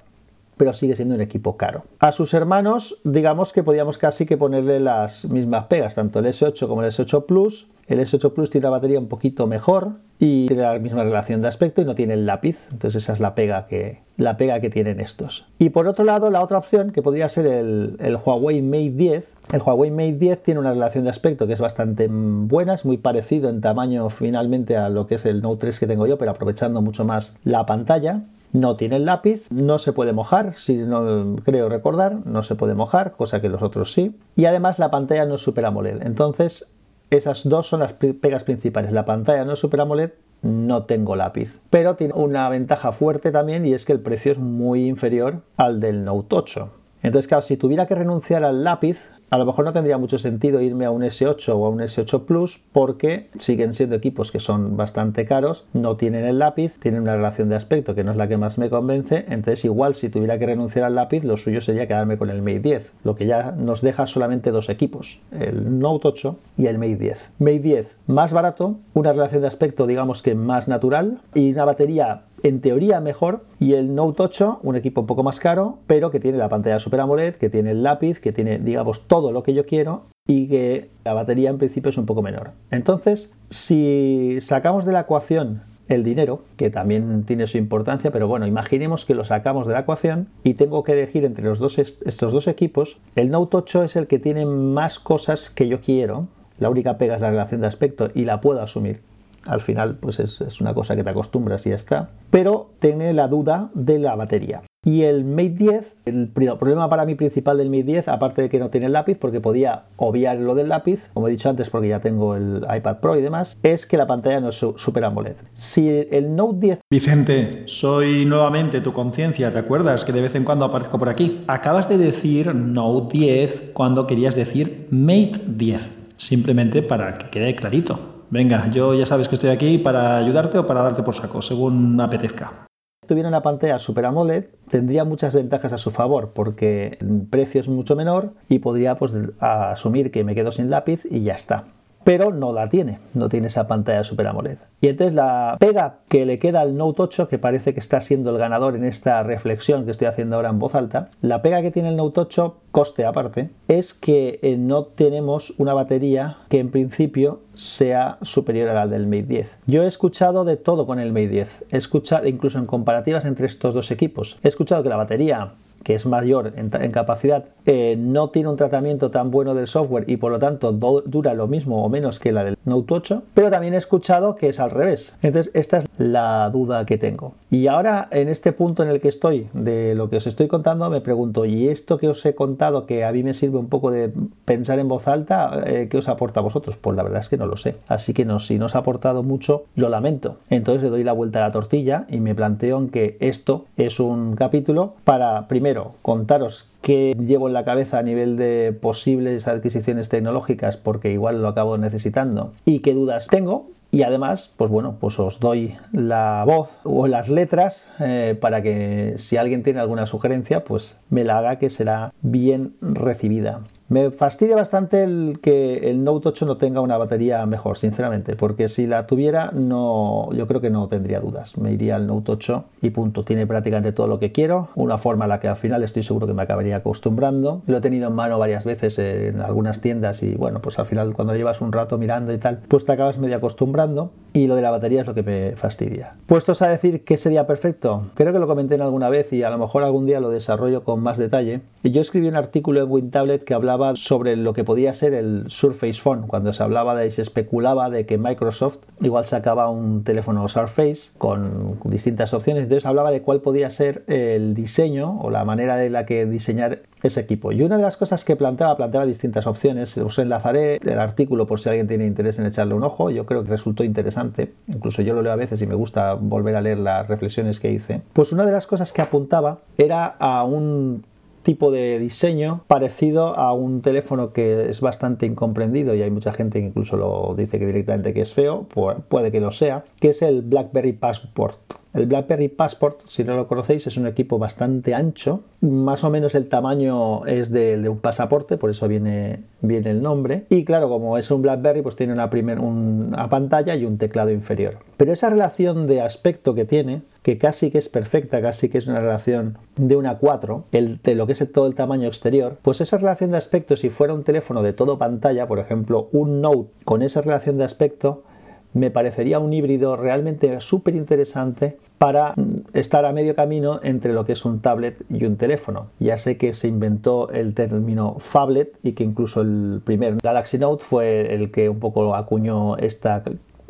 pero 0.56 0.74
sigue 0.74 0.96
siendo 0.96 1.14
un 1.14 1.20
equipo 1.20 1.56
caro. 1.56 1.84
A 1.98 2.12
sus 2.12 2.34
hermanos, 2.34 2.98
digamos 3.04 3.52
que 3.52 3.62
podíamos 3.62 3.98
casi 3.98 4.26
que 4.26 4.36
ponerle 4.36 4.80
las 4.80 5.24
mismas 5.26 5.66
pegas, 5.66 5.94
tanto 5.94 6.18
el 6.18 6.26
S8 6.26 6.68
como 6.68 6.82
el 6.82 6.90
S8 6.90 7.26
Plus. 7.26 7.68
El 7.88 7.98
S8 7.98 8.32
Plus 8.32 8.48
tiene 8.48 8.64
la 8.64 8.70
batería 8.70 8.98
un 8.98 9.08
poquito 9.08 9.46
mejor 9.46 9.94
y 10.18 10.46
tiene 10.46 10.62
la 10.62 10.78
misma 10.78 11.02
relación 11.02 11.42
de 11.42 11.48
aspecto 11.48 11.82
y 11.82 11.84
no 11.84 11.96
tiene 11.96 12.14
el 12.14 12.26
lápiz, 12.26 12.68
entonces 12.70 13.02
esa 13.02 13.12
es 13.12 13.18
la 13.18 13.34
pega 13.34 13.66
que, 13.66 14.02
la 14.16 14.36
pega 14.36 14.60
que 14.60 14.70
tienen 14.70 15.00
estos. 15.00 15.46
Y 15.58 15.70
por 15.70 15.88
otro 15.88 16.04
lado, 16.04 16.30
la 16.30 16.42
otra 16.42 16.58
opción, 16.58 16.92
que 16.92 17.02
podría 17.02 17.28
ser 17.28 17.44
el, 17.46 17.96
el, 17.98 18.16
Huawei 18.16 18.62
Mate 18.62 18.90
10, 18.90 19.32
el 19.52 19.60
Huawei 19.60 19.90
Mate 19.90 20.12
10 20.12 20.42
tiene 20.44 20.60
una 20.60 20.72
relación 20.72 21.04
de 21.04 21.10
aspecto 21.10 21.48
que 21.48 21.54
es 21.54 21.60
bastante 21.60 22.08
buena, 22.08 22.74
es 22.74 22.84
muy 22.84 22.98
parecido 22.98 23.50
en 23.50 23.60
tamaño 23.60 24.08
finalmente 24.10 24.76
a 24.76 24.88
lo 24.88 25.08
que 25.08 25.16
es 25.16 25.26
el 25.26 25.42
Note 25.42 25.62
3 25.62 25.80
que 25.80 25.86
tengo 25.88 26.06
yo, 26.06 26.18
pero 26.18 26.30
aprovechando 26.30 26.82
mucho 26.82 27.04
más 27.04 27.34
la 27.42 27.66
pantalla. 27.66 28.22
No 28.52 28.76
tiene 28.76 28.96
el 28.96 29.06
lápiz, 29.06 29.50
no 29.50 29.78
se 29.78 29.92
puede 29.92 30.12
mojar, 30.12 30.54
si 30.56 30.76
no 30.76 31.36
creo 31.42 31.70
recordar, 31.70 32.26
no 32.26 32.42
se 32.42 32.54
puede 32.54 32.74
mojar, 32.74 33.12
cosa 33.12 33.40
que 33.40 33.48
los 33.48 33.62
otros 33.62 33.92
sí. 33.92 34.14
Y 34.36 34.44
además 34.44 34.78
la 34.78 34.90
pantalla 34.90 35.24
no 35.24 35.36
es 35.36 35.40
Super 35.40 35.64
AMOLED. 35.64 36.02
Entonces, 36.02 36.74
esas 37.10 37.48
dos 37.48 37.66
son 37.66 37.80
las 37.80 37.94
pegas 37.94 38.44
principales. 38.44 38.92
La 38.92 39.06
pantalla 39.06 39.44
no 39.44 39.54
es 39.54 39.58
Super 39.58 39.80
AMOLED, 39.80 40.12
no 40.42 40.82
tengo 40.82 41.16
lápiz. 41.16 41.60
Pero 41.70 41.96
tiene 41.96 42.14
una 42.14 42.48
ventaja 42.48 42.92
fuerte 42.92 43.30
también 43.30 43.64
y 43.64 43.72
es 43.72 43.84
que 43.84 43.92
el 43.92 44.00
precio 44.00 44.32
es 44.32 44.38
muy 44.38 44.86
inferior 44.86 45.42
al 45.56 45.80
del 45.80 46.04
Note 46.04 46.36
8. 46.36 46.70
Entonces, 47.02 47.28
claro, 47.28 47.42
si 47.42 47.56
tuviera 47.56 47.86
que 47.86 47.94
renunciar 47.94 48.44
al 48.44 48.64
lápiz, 48.64 49.08
a 49.32 49.38
lo 49.38 49.46
mejor 49.46 49.64
no 49.64 49.72
tendría 49.72 49.96
mucho 49.96 50.18
sentido 50.18 50.60
irme 50.60 50.84
a 50.84 50.90
un 50.90 51.00
S8 51.00 51.54
o 51.54 51.64
a 51.64 51.70
un 51.70 51.78
S8 51.78 52.26
Plus 52.26 52.60
porque 52.70 53.30
siguen 53.38 53.72
siendo 53.72 53.96
equipos 53.96 54.30
que 54.30 54.40
son 54.40 54.76
bastante 54.76 55.24
caros, 55.24 55.64
no 55.72 55.96
tienen 55.96 56.26
el 56.26 56.38
lápiz, 56.38 56.78
tienen 56.78 57.00
una 57.00 57.16
relación 57.16 57.48
de 57.48 57.56
aspecto 57.56 57.94
que 57.94 58.04
no 58.04 58.10
es 58.10 58.18
la 58.18 58.28
que 58.28 58.36
más 58.36 58.58
me 58.58 58.68
convence, 58.68 59.24
entonces 59.30 59.64
igual 59.64 59.94
si 59.94 60.10
tuviera 60.10 60.38
que 60.38 60.44
renunciar 60.44 60.84
al 60.84 60.96
lápiz, 60.96 61.24
lo 61.24 61.38
suyo 61.38 61.62
sería 61.62 61.88
quedarme 61.88 62.18
con 62.18 62.28
el 62.28 62.42
Mate 62.42 62.60
10, 62.60 62.92
lo 63.04 63.14
que 63.14 63.24
ya 63.24 63.52
nos 63.52 63.80
deja 63.80 64.06
solamente 64.06 64.50
dos 64.50 64.68
equipos, 64.68 65.18
el 65.30 65.78
Note 65.78 66.08
8 66.08 66.36
y 66.58 66.66
el 66.66 66.76
Mate 66.76 66.96
10. 66.96 67.30
Mate 67.38 67.58
10 67.60 67.96
más 68.08 68.34
barato, 68.34 68.76
una 68.92 69.14
relación 69.14 69.40
de 69.40 69.48
aspecto 69.48 69.86
digamos 69.86 70.20
que 70.20 70.34
más 70.34 70.68
natural 70.68 71.22
y 71.32 71.52
una 71.52 71.64
batería 71.64 72.24
en 72.42 72.60
teoría 72.60 73.00
mejor, 73.00 73.44
y 73.58 73.74
el 73.74 73.94
Note 73.94 74.22
8, 74.22 74.60
un 74.62 74.76
equipo 74.76 75.02
un 75.02 75.06
poco 75.06 75.22
más 75.22 75.40
caro, 75.40 75.78
pero 75.86 76.10
que 76.10 76.20
tiene 76.20 76.38
la 76.38 76.48
pantalla 76.48 76.80
Super 76.80 77.00
AMOLED, 77.00 77.36
que 77.36 77.50
tiene 77.50 77.70
el 77.70 77.82
lápiz, 77.82 78.20
que 78.20 78.32
tiene, 78.32 78.58
digamos, 78.58 79.06
todo 79.06 79.32
lo 79.32 79.42
que 79.42 79.54
yo 79.54 79.66
quiero 79.66 80.04
y 80.26 80.48
que 80.48 80.90
la 81.04 81.14
batería 81.14 81.50
en 81.50 81.58
principio 81.58 81.90
es 81.90 81.98
un 81.98 82.06
poco 82.06 82.22
menor. 82.22 82.50
Entonces, 82.70 83.32
si 83.50 84.38
sacamos 84.40 84.84
de 84.84 84.92
la 84.92 85.00
ecuación 85.00 85.62
el 85.88 86.04
dinero, 86.04 86.44
que 86.56 86.70
también 86.70 87.24
tiene 87.24 87.46
su 87.46 87.58
importancia, 87.58 88.10
pero 88.10 88.28
bueno, 88.28 88.46
imaginemos 88.46 89.04
que 89.04 89.14
lo 89.14 89.24
sacamos 89.24 89.66
de 89.66 89.74
la 89.74 89.80
ecuación 89.80 90.28
y 90.42 90.54
tengo 90.54 90.84
que 90.84 90.92
elegir 90.92 91.24
entre 91.24 91.44
los 91.44 91.58
dos, 91.58 91.78
estos 91.78 92.32
dos 92.32 92.46
equipos. 92.46 92.98
El 93.14 93.30
Note 93.30 93.58
8 93.58 93.84
es 93.84 93.96
el 93.96 94.06
que 94.06 94.18
tiene 94.18 94.46
más 94.46 94.98
cosas 94.98 95.50
que 95.50 95.68
yo 95.68 95.80
quiero. 95.80 96.28
La 96.58 96.70
única 96.70 96.98
pega 96.98 97.16
es 97.16 97.22
la 97.22 97.30
relación 97.30 97.60
de 97.60 97.66
aspecto 97.66 98.10
y 98.14 98.24
la 98.24 98.40
puedo 98.40 98.62
asumir. 98.62 99.00
Al 99.46 99.60
final, 99.60 99.96
pues 99.96 100.20
es, 100.20 100.60
una 100.60 100.74
cosa 100.74 100.96
que 100.96 101.04
te 101.04 101.10
acostumbras 101.10 101.66
y 101.66 101.70
ya 101.70 101.76
está. 101.76 102.10
Pero 102.30 102.70
tiene 102.78 103.12
la 103.12 103.28
duda 103.28 103.70
de 103.74 103.98
la 103.98 104.14
batería. 104.14 104.62
Y 104.84 105.02
el 105.02 105.24
Mate 105.24 105.50
10, 105.50 105.96
el 106.06 106.28
problema 106.28 106.90
para 106.90 107.04
mí 107.04 107.14
principal 107.14 107.58
del 107.58 107.70
Mate 107.70 107.84
10, 107.84 108.08
aparte 108.08 108.42
de 108.42 108.48
que 108.48 108.58
no 108.58 108.68
tiene 108.68 108.86
el 108.86 108.92
lápiz, 108.92 109.16
porque 109.16 109.40
podía 109.40 109.84
obviar 109.96 110.38
lo 110.38 110.56
del 110.56 110.70
lápiz, 110.70 111.08
como 111.14 111.28
he 111.28 111.30
dicho 111.30 111.48
antes, 111.48 111.70
porque 111.70 111.86
ya 111.86 112.00
tengo 112.00 112.34
el 112.34 112.66
iPad 112.68 112.98
Pro 112.98 113.16
y 113.16 113.22
demás, 113.22 113.56
es 113.62 113.86
que 113.86 113.96
la 113.96 114.08
pantalla 114.08 114.40
no 114.40 114.48
es 114.48 114.56
Super 114.56 115.04
AMOLED. 115.04 115.36
Si 115.52 115.88
el 115.88 116.34
Note 116.34 116.58
10... 116.58 116.80
Vicente, 116.90 117.62
soy 117.66 118.24
nuevamente 118.24 118.80
tu 118.80 118.92
conciencia, 118.92 119.52
¿te 119.52 119.60
acuerdas 119.60 120.04
que 120.04 120.12
de 120.12 120.22
vez 120.22 120.34
en 120.34 120.42
cuando 120.42 120.64
aparezco 120.64 120.98
por 120.98 121.08
aquí? 121.08 121.44
Acabas 121.46 121.88
de 121.88 121.98
decir 121.98 122.52
Note 122.52 123.16
10 123.16 123.62
cuando 123.74 124.08
querías 124.08 124.34
decir 124.34 124.88
Mate 124.90 125.42
10, 125.46 125.90
simplemente 126.16 126.82
para 126.82 127.18
que 127.18 127.30
quede 127.30 127.54
clarito. 127.54 128.21
Venga, 128.32 128.70
yo 128.70 128.94
ya 128.94 129.04
sabes 129.04 129.28
que 129.28 129.34
estoy 129.34 129.50
aquí 129.50 129.76
para 129.76 130.16
ayudarte 130.16 130.56
o 130.56 130.66
para 130.66 130.82
darte 130.82 131.02
por 131.02 131.14
saco, 131.14 131.42
según 131.42 132.00
apetezca. 132.00 132.66
Tuviera 133.06 133.28
una 133.28 133.42
pantalla 133.42 133.78
Super 133.78 134.06
AMOLED 134.06 134.46
tendría 134.70 135.04
muchas 135.04 135.34
ventajas 135.34 135.74
a 135.74 135.76
su 135.76 135.90
favor 135.90 136.32
porque 136.32 136.96
el 137.02 137.26
precio 137.28 137.60
es 137.60 137.68
mucho 137.68 137.94
menor 137.94 138.32
y 138.48 138.60
podría 138.60 138.94
pues, 138.94 139.20
asumir 139.38 140.10
que 140.10 140.24
me 140.24 140.34
quedo 140.34 140.50
sin 140.50 140.70
lápiz 140.70 141.04
y 141.10 141.24
ya 141.24 141.34
está 141.34 141.66
pero 142.04 142.32
no 142.32 142.52
la 142.52 142.68
tiene, 142.68 142.98
no 143.14 143.28
tiene 143.28 143.48
esa 143.48 143.66
pantalla 143.66 144.04
Super 144.04 144.28
AMOLED. 144.28 144.58
Y 144.80 144.88
entonces 144.88 145.14
la 145.14 145.56
pega 145.60 146.00
que 146.08 146.26
le 146.26 146.38
queda 146.38 146.60
al 146.60 146.76
Note 146.76 147.02
8, 147.02 147.28
que 147.28 147.38
parece 147.38 147.74
que 147.74 147.80
está 147.80 148.00
siendo 148.00 148.30
el 148.30 148.38
ganador 148.38 148.74
en 148.76 148.84
esta 148.84 149.22
reflexión 149.22 149.84
que 149.84 149.90
estoy 149.90 150.08
haciendo 150.08 150.36
ahora 150.36 150.50
en 150.50 150.58
voz 150.58 150.74
alta, 150.74 151.10
la 151.20 151.42
pega 151.42 151.62
que 151.62 151.70
tiene 151.70 151.90
el 151.90 151.96
Note 151.96 152.20
8, 152.20 152.56
coste 152.70 153.04
aparte, 153.04 153.50
es 153.68 153.94
que 153.94 154.40
eh, 154.42 154.56
no 154.56 154.84
tenemos 154.84 155.54
una 155.58 155.74
batería 155.74 156.38
que 156.48 156.58
en 156.58 156.70
principio 156.70 157.42
sea 157.54 158.18
superior 158.22 158.68
a 158.68 158.74
la 158.74 158.86
del 158.86 159.06
Mate 159.06 159.22
10. 159.24 159.58
Yo 159.66 159.82
he 159.82 159.86
escuchado 159.86 160.44
de 160.44 160.56
todo 160.56 160.86
con 160.86 160.98
el 160.98 161.12
Mate 161.12 161.28
10, 161.28 161.66
he 161.70 161.76
escuchado 161.76 162.26
incluso 162.26 162.58
en 162.58 162.66
comparativas 162.66 163.24
entre 163.24 163.46
estos 163.46 163.74
dos 163.74 163.90
equipos, 163.90 164.38
he 164.42 164.48
escuchado 164.48 164.82
que 164.82 164.88
la 164.88 164.96
batería 164.96 165.52
que 165.82 165.94
es 165.94 166.06
mayor 166.06 166.52
en, 166.56 166.90
capacidad, 166.90 167.46
eh, 167.66 167.96
no 167.98 168.30
tiene 168.30 168.48
un 168.48 168.56
tratamiento 168.56 169.10
tan 169.10 169.30
bueno 169.30 169.54
del 169.54 169.66
software 169.66 170.04
y 170.06 170.16
por 170.16 170.32
lo 170.32 170.38
tanto 170.38 170.72
dura 170.72 171.34
lo 171.34 171.48
mismo 171.48 171.84
o 171.84 171.88
menos 171.88 172.18
que 172.18 172.32
la 172.32 172.44
del 172.44 172.58
Note 172.64 172.94
8, 172.94 173.22
pero 173.34 173.50
también 173.50 173.74
he 173.74 173.78
escuchado 173.78 174.36
que 174.36 174.48
es 174.48 174.60
al 174.60 174.70
revés. 174.70 175.16
Entonces, 175.22 175.50
esta 175.54 175.78
es 175.78 175.86
la 175.98 176.48
duda 176.50 176.84
que 176.86 176.98
tengo. 176.98 177.34
Y 177.50 177.66
ahora, 177.66 178.08
en 178.10 178.28
este 178.28 178.52
punto 178.52 178.82
en 178.82 178.88
el 178.88 179.00
que 179.00 179.08
estoy, 179.08 179.48
de 179.52 179.94
lo 179.94 180.08
que 180.08 180.16
os 180.16 180.26
estoy 180.26 180.48
contando, 180.48 180.88
me 180.90 181.00
pregunto, 181.00 181.44
¿y 181.44 181.68
esto 181.68 181.98
que 181.98 182.08
os 182.08 182.24
he 182.24 182.34
contado, 182.34 182.86
que 182.86 183.04
a 183.04 183.12
mí 183.12 183.22
me 183.22 183.34
sirve 183.34 183.58
un 183.58 183.68
poco 183.68 183.90
de 183.90 184.12
pensar 184.44 184.78
en 184.78 184.88
voz 184.88 185.08
alta, 185.08 185.62
eh, 185.66 185.88
qué 185.90 185.98
os 185.98 186.08
aporta 186.08 186.40
a 186.40 186.42
vosotros? 186.42 186.76
Pues 186.76 186.96
la 186.96 187.02
verdad 187.02 187.20
es 187.20 187.28
que 187.28 187.36
no 187.36 187.46
lo 187.46 187.56
sé. 187.56 187.76
Así 187.88 188.14
que 188.14 188.26
si 188.38 188.58
no 188.58 188.66
os 188.66 188.74
ha 188.74 188.78
aportado 188.78 189.22
mucho, 189.22 189.64
lo 189.74 189.88
lamento. 189.88 190.36
Entonces 190.50 190.82
le 190.82 190.90
doy 190.90 191.04
la 191.04 191.12
vuelta 191.12 191.40
a 191.40 191.48
la 191.48 191.52
tortilla 191.52 192.06
y 192.08 192.20
me 192.20 192.34
planteo 192.34 192.78
en 192.78 192.88
que 192.88 193.16
esto 193.20 193.66
es 193.76 194.00
un 194.00 194.36
capítulo 194.36 194.94
para, 195.04 195.48
primero, 195.48 195.71
contaros 196.02 196.68
qué 196.80 197.14
llevo 197.18 197.48
en 197.48 197.54
la 197.54 197.64
cabeza 197.64 197.98
a 197.98 198.02
nivel 198.02 198.36
de 198.36 198.72
posibles 198.72 199.48
adquisiciones 199.48 200.08
tecnológicas 200.08 200.76
porque 200.76 201.12
igual 201.12 201.42
lo 201.42 201.48
acabo 201.48 201.78
necesitando 201.78 202.52
y 202.64 202.80
qué 202.80 202.94
dudas 202.94 203.26
tengo 203.26 203.66
y 203.94 204.04
además, 204.04 204.50
pues 204.56 204.70
bueno, 204.70 204.96
pues 204.98 205.18
os 205.18 205.38
doy 205.38 205.74
la 205.92 206.44
voz 206.46 206.70
o 206.82 207.06
las 207.06 207.28
letras 207.28 207.86
eh, 208.00 208.34
para 208.40 208.62
que 208.62 209.16
si 209.18 209.36
alguien 209.36 209.62
tiene 209.62 209.80
alguna 209.80 210.06
sugerencia, 210.06 210.64
pues 210.64 210.96
me 211.10 211.24
la 211.24 211.36
haga 211.36 211.58
que 211.58 211.68
será 211.68 212.14
bien 212.22 212.74
recibida. 212.80 213.60
Me 213.88 214.10
fastidia 214.10 214.56
bastante 214.56 215.04
el 215.04 215.40
que 215.42 215.90
el 215.90 216.02
Note 216.02 216.30
8 216.30 216.46
no 216.46 216.56
tenga 216.56 216.80
una 216.80 216.96
batería 216.96 217.44
mejor, 217.46 217.76
sinceramente, 217.76 218.36
porque 218.36 218.68
si 218.68 218.86
la 218.86 219.06
tuviera, 219.06 219.50
no, 219.52 220.30
yo 220.32 220.46
creo 220.46 220.60
que 220.60 220.70
no 220.70 220.88
tendría 220.88 221.20
dudas. 221.20 221.58
Me 221.58 221.72
iría 221.72 221.96
al 221.96 222.06
Note 222.06 222.32
8 222.32 222.64
y 222.80 222.90
punto. 222.90 223.24
Tiene 223.24 223.46
prácticamente 223.46 223.92
todo 223.92 224.06
lo 224.06 224.18
que 224.18 224.32
quiero, 224.32 224.68
una 224.76 224.98
forma 224.98 225.26
a 225.26 225.28
la 225.28 225.40
que 225.40 225.48
al 225.48 225.56
final 225.56 225.82
estoy 225.82 226.02
seguro 226.02 226.26
que 226.26 226.34
me 226.34 226.42
acabaría 226.42 226.76
acostumbrando. 226.76 227.62
Lo 227.66 227.76
he 227.76 227.80
tenido 227.80 228.08
en 228.08 228.14
mano 228.14 228.38
varias 228.38 228.64
veces 228.64 228.98
en 228.98 229.40
algunas 229.40 229.80
tiendas 229.80 230.22
y 230.22 230.34
bueno, 230.34 230.62
pues 230.62 230.78
al 230.78 230.86
final 230.86 231.12
cuando 231.12 231.36
llevas 231.36 231.60
un 231.60 231.72
rato 231.72 231.98
mirando 231.98 232.32
y 232.32 232.38
tal, 232.38 232.62
pues 232.68 232.84
te 232.84 232.92
acabas 232.92 233.18
medio 233.18 233.36
acostumbrando 233.36 234.10
y 234.32 234.46
lo 234.46 234.54
de 234.54 234.62
la 234.62 234.70
batería 234.70 235.02
es 235.02 235.06
lo 235.06 235.14
que 235.14 235.22
me 235.22 235.52
fastidia. 235.56 236.14
Puestos 236.26 236.62
a 236.62 236.68
decir 236.68 237.04
qué 237.04 237.16
sería 237.16 237.46
perfecto, 237.46 238.06
creo 238.14 238.32
que 238.32 238.38
lo 238.38 238.46
comenté 238.46 238.76
en 238.76 238.82
alguna 238.82 239.10
vez 239.10 239.32
y 239.32 239.42
a 239.42 239.50
lo 239.50 239.58
mejor 239.58 239.82
algún 239.82 240.06
día 240.06 240.20
lo 240.20 240.30
desarrollo 240.30 240.84
con 240.84 241.02
más 241.02 241.18
detalle. 241.18 241.60
Yo 241.82 242.00
escribí 242.00 242.28
un 242.28 242.36
artículo 242.36 242.82
en 242.82 242.90
WinTablet 242.90 243.44
que 243.44 243.54
hablaba 243.54 243.81
sobre 243.94 244.36
lo 244.36 244.52
que 244.52 244.64
podía 244.64 244.94
ser 244.94 245.14
el 245.14 245.44
Surface 245.48 246.00
Phone, 246.00 246.26
cuando 246.26 246.52
se 246.52 246.62
hablaba 246.62 246.94
de 246.94 247.06
y 247.06 247.10
se 247.10 247.22
especulaba 247.22 247.90
de 247.90 248.06
que 248.06 248.18
Microsoft 248.18 248.78
igual 249.00 249.26
sacaba 249.26 249.68
un 249.68 250.04
teléfono 250.04 250.48
Surface 250.48 251.10
con 251.18 251.78
distintas 251.84 252.32
opciones, 252.34 252.64
entonces 252.64 252.86
hablaba 252.86 253.10
de 253.10 253.22
cuál 253.22 253.40
podía 253.40 253.70
ser 253.70 254.04
el 254.06 254.54
diseño 254.54 255.20
o 255.20 255.30
la 255.30 255.44
manera 255.44 255.76
de 255.76 255.90
la 255.90 256.06
que 256.06 256.26
diseñar 256.26 256.82
ese 257.02 257.20
equipo. 257.20 257.52
Y 257.52 257.62
una 257.62 257.76
de 257.76 257.82
las 257.82 257.96
cosas 257.96 258.24
que 258.24 258.36
planteaba, 258.36 258.76
planteaba 258.76 259.06
distintas 259.06 259.46
opciones, 259.46 259.98
os 259.98 260.18
enlazaré 260.18 260.76
el 260.76 260.98
artículo 260.98 261.46
por 261.46 261.60
si 261.60 261.68
alguien 261.68 261.88
tiene 261.88 262.06
interés 262.06 262.38
en 262.38 262.46
echarle 262.46 262.74
un 262.74 262.84
ojo, 262.84 263.10
yo 263.10 263.26
creo 263.26 263.42
que 263.42 263.50
resultó 263.50 263.84
interesante, 263.84 264.52
incluso 264.68 265.02
yo 265.02 265.14
lo 265.14 265.22
leo 265.22 265.32
a 265.32 265.36
veces 265.36 265.60
y 265.62 265.66
me 265.66 265.74
gusta 265.74 266.14
volver 266.14 266.56
a 266.56 266.60
leer 266.60 266.78
las 266.78 267.08
reflexiones 267.08 267.58
que 267.58 267.72
hice. 267.72 268.02
Pues 268.12 268.32
una 268.32 268.44
de 268.44 268.52
las 268.52 268.66
cosas 268.66 268.92
que 268.92 269.02
apuntaba 269.02 269.58
era 269.76 270.06
a 270.06 270.44
un 270.44 271.04
tipo 271.42 271.70
de 271.70 271.98
diseño 271.98 272.64
parecido 272.66 273.36
a 273.36 273.52
un 273.52 273.82
teléfono 273.82 274.32
que 274.32 274.70
es 274.70 274.80
bastante 274.80 275.26
incomprendido 275.26 275.94
y 275.94 276.02
hay 276.02 276.10
mucha 276.10 276.32
gente 276.32 276.60
que 276.60 276.66
incluso 276.66 276.96
lo 276.96 277.34
dice 277.36 277.58
que 277.58 277.66
directamente 277.66 278.14
que 278.14 278.22
es 278.22 278.32
feo, 278.32 278.66
puede 279.08 279.32
que 279.32 279.40
lo 279.40 279.52
sea, 279.52 279.84
que 280.00 280.08
es 280.08 280.22
el 280.22 280.42
BlackBerry 280.42 280.92
Passport. 280.92 281.81
El 281.94 282.06
BlackBerry 282.06 282.48
Passport, 282.48 283.02
si 283.06 283.22
no 283.22 283.36
lo 283.36 283.46
conocéis, 283.46 283.86
es 283.86 283.98
un 283.98 284.06
equipo 284.06 284.38
bastante 284.38 284.94
ancho. 284.94 285.42
Más 285.60 286.04
o 286.04 286.10
menos 286.10 286.34
el 286.34 286.48
tamaño 286.48 287.26
es 287.26 287.50
de, 287.50 287.76
de 287.76 287.88
un 287.88 287.98
pasaporte, 287.98 288.56
por 288.56 288.70
eso 288.70 288.88
viene, 288.88 289.40
viene, 289.60 289.90
el 289.90 290.02
nombre. 290.02 290.46
Y 290.48 290.64
claro, 290.64 290.88
como 290.88 291.18
es 291.18 291.30
un 291.30 291.42
BlackBerry, 291.42 291.82
pues 291.82 291.96
tiene 291.96 292.14
una, 292.14 292.30
una 292.60 293.28
pantalla 293.28 293.76
y 293.76 293.84
un 293.84 293.98
teclado 293.98 294.30
inferior. 294.30 294.78
Pero 294.96 295.12
esa 295.12 295.28
relación 295.28 295.86
de 295.86 296.00
aspecto 296.00 296.54
que 296.54 296.64
tiene, 296.64 297.02
que 297.22 297.36
casi 297.36 297.70
que 297.70 297.78
es 297.78 297.90
perfecta, 297.90 298.40
casi 298.40 298.70
que 298.70 298.78
es 298.78 298.86
una 298.86 299.00
relación 299.00 299.58
de 299.76 299.96
una 299.96 300.16
4, 300.16 300.64
el, 300.72 300.98
de 301.02 301.14
lo 301.14 301.26
que 301.26 301.32
es 301.32 301.52
todo 301.52 301.66
el 301.66 301.74
tamaño 301.74 302.08
exterior, 302.08 302.56
pues 302.62 302.80
esa 302.80 302.96
relación 302.96 303.32
de 303.32 303.36
aspecto, 303.36 303.76
si 303.76 303.90
fuera 303.90 304.14
un 304.14 304.24
teléfono 304.24 304.62
de 304.62 304.72
todo 304.72 304.96
pantalla, 304.96 305.46
por 305.46 305.58
ejemplo, 305.58 306.08
un 306.12 306.40
Note 306.40 306.70
con 306.84 307.02
esa 307.02 307.20
relación 307.20 307.58
de 307.58 307.64
aspecto, 307.64 308.24
me 308.74 308.90
parecería 308.90 309.38
un 309.38 309.52
híbrido 309.52 309.96
realmente 309.96 310.60
súper 310.60 310.96
interesante 310.96 311.76
para 311.98 312.34
estar 312.72 313.04
a 313.04 313.12
medio 313.12 313.34
camino 313.34 313.80
entre 313.82 314.12
lo 314.12 314.24
que 314.24 314.32
es 314.32 314.44
un 314.44 314.60
tablet 314.60 315.04
y 315.10 315.24
un 315.24 315.36
teléfono. 315.36 315.88
Ya 315.98 316.18
sé 316.18 316.36
que 316.36 316.54
se 316.54 316.68
inventó 316.68 317.30
el 317.30 317.54
término 317.54 318.16
phablet 318.18 318.76
y 318.82 318.92
que 318.92 319.04
incluso 319.04 319.42
el 319.42 319.80
primer 319.84 320.16
Galaxy 320.22 320.58
Note 320.58 320.84
fue 320.84 321.34
el 321.34 321.50
que 321.50 321.68
un 321.68 321.80
poco 321.80 322.14
acuñó 322.14 322.76
esta 322.76 323.22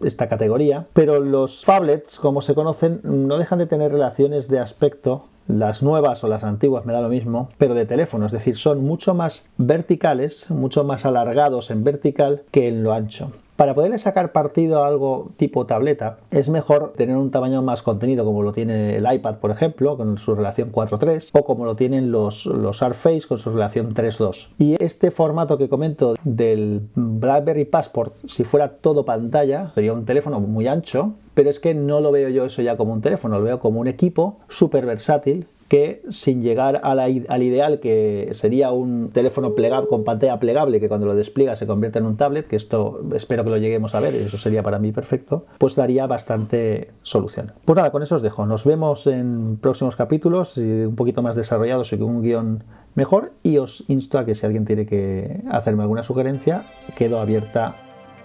esta 0.02 0.28
categoría, 0.28 0.86
pero 0.94 1.20
los 1.20 1.64
phablets, 1.64 2.18
como 2.18 2.42
se 2.42 2.54
conocen, 2.54 3.00
no 3.04 3.38
dejan 3.38 3.60
de 3.60 3.66
tener 3.66 3.92
relaciones 3.92 4.48
de 4.48 4.58
aspecto 4.58 5.26
las 5.48 5.82
nuevas 5.82 6.22
o 6.24 6.28
las 6.28 6.44
antiguas 6.44 6.86
me 6.86 6.92
da 6.92 7.00
lo 7.00 7.08
mismo, 7.08 7.48
pero 7.58 7.74
de 7.74 7.84
teléfono, 7.84 8.26
es 8.26 8.32
decir, 8.32 8.56
son 8.56 8.82
mucho 8.82 9.14
más 9.14 9.48
verticales, 9.58 10.50
mucho 10.50 10.84
más 10.84 11.04
alargados 11.04 11.70
en 11.70 11.84
vertical 11.84 12.42
que 12.50 12.68
en 12.68 12.82
lo 12.82 12.92
ancho. 12.92 13.32
Para 13.56 13.74
poderle 13.74 13.98
sacar 13.98 14.32
partido 14.32 14.82
a 14.82 14.86
algo 14.86 15.30
tipo 15.36 15.66
tableta, 15.66 16.18
es 16.30 16.48
mejor 16.48 16.94
tener 16.96 17.16
un 17.16 17.30
tamaño 17.30 17.62
más 17.62 17.82
contenido, 17.82 18.24
como 18.24 18.42
lo 18.42 18.52
tiene 18.52 18.96
el 18.96 19.12
iPad, 19.12 19.36
por 19.36 19.50
ejemplo, 19.50 19.96
con 19.96 20.16
su 20.16 20.34
relación 20.34 20.72
4.3, 20.72 21.30
o 21.34 21.44
como 21.44 21.66
lo 21.66 21.76
tienen 21.76 22.10
los, 22.10 22.46
los 22.46 22.80
con 23.28 23.38
su 23.38 23.50
relación 23.50 23.94
3.2. 23.94 24.48
Y 24.58 24.82
este 24.82 25.10
formato 25.10 25.58
que 25.58 25.68
comento 25.68 26.14
del 26.24 26.88
BlackBerry 26.94 27.66
Passport, 27.66 28.14
si 28.26 28.44
fuera 28.44 28.76
todo 28.76 29.04
pantalla, 29.04 29.70
sería 29.74 29.92
un 29.92 30.06
teléfono 30.06 30.40
muy 30.40 30.66
ancho, 30.66 31.12
pero 31.34 31.50
es 31.50 31.60
que 31.60 31.74
no 31.74 32.00
lo 32.00 32.10
veo 32.10 32.30
yo 32.30 32.46
eso 32.46 32.62
ya 32.62 32.76
como 32.76 32.92
un 32.92 33.00
teléfono, 33.00 33.38
lo 33.38 33.44
veo 33.44 33.60
como 33.60 33.80
un 33.80 33.88
equipo 33.88 34.38
súper 34.48 34.86
versátil 34.86 35.46
que 35.72 36.02
sin 36.10 36.42
llegar 36.42 36.82
al 36.84 37.42
ideal 37.42 37.80
que 37.80 38.28
sería 38.32 38.72
un 38.72 39.08
teléfono 39.10 39.54
plegable, 39.54 39.88
con 39.88 40.04
pantalla 40.04 40.38
plegable 40.38 40.80
que 40.80 40.88
cuando 40.90 41.06
lo 41.06 41.14
despliega 41.14 41.56
se 41.56 41.66
convierte 41.66 41.98
en 41.98 42.04
un 42.04 42.18
tablet, 42.18 42.46
que 42.46 42.56
esto 42.56 43.00
espero 43.14 43.42
que 43.42 43.48
lo 43.48 43.56
lleguemos 43.56 43.94
a 43.94 44.00
ver 44.00 44.14
y 44.14 44.18
eso 44.18 44.36
sería 44.36 44.62
para 44.62 44.78
mí 44.78 44.92
perfecto, 44.92 45.46
pues 45.56 45.74
daría 45.74 46.06
bastante 46.06 46.90
solución. 47.00 47.52
Pues 47.64 47.74
nada, 47.74 47.90
con 47.90 48.02
eso 48.02 48.16
os 48.16 48.20
dejo. 48.20 48.44
Nos 48.44 48.66
vemos 48.66 49.06
en 49.06 49.56
próximos 49.62 49.96
capítulos, 49.96 50.58
un 50.58 50.94
poquito 50.94 51.22
más 51.22 51.36
desarrollados 51.36 51.90
y 51.94 51.96
con 51.96 52.10
un 52.10 52.22
guion 52.22 52.64
mejor 52.94 53.32
y 53.42 53.56
os 53.56 53.84
insto 53.88 54.18
a 54.18 54.26
que 54.26 54.34
si 54.34 54.44
alguien 54.44 54.66
tiene 54.66 54.84
que 54.84 55.40
hacerme 55.50 55.84
alguna 55.84 56.02
sugerencia, 56.02 56.66
quedo 56.98 57.18
abierta. 57.18 57.76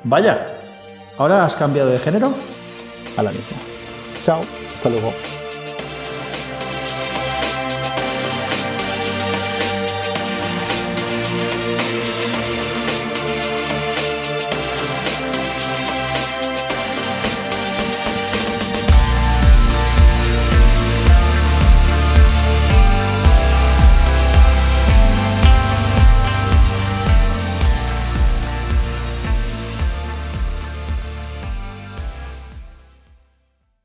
Vaya, 0.04 0.48
¿ahora 1.18 1.46
has 1.46 1.56
cambiado 1.56 1.92
de 1.92 2.00
género? 2.00 2.34
A 3.16 3.24
la 3.24 3.30
misma. 3.30 3.56
Chao, 4.26 4.42
hasta 4.42 4.90
luego. 4.90 5.14